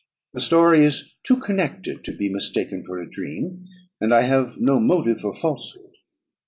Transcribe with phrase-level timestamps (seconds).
[0.33, 3.61] The story is too connected to be mistaken for a dream,
[3.99, 5.91] and I have no motive for falsehood."